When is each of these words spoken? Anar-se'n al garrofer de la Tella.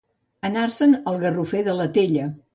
Anar-se'n 0.47 0.95
al 1.13 1.21
garrofer 1.27 1.63
de 1.71 1.79
la 1.83 1.89
Tella. 2.01 2.29